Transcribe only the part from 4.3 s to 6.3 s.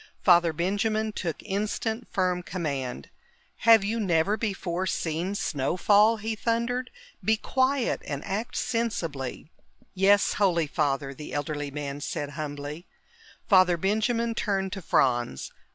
before seen snow fall?"